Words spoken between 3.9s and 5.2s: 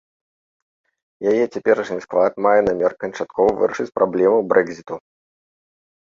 праблему брэкзіту.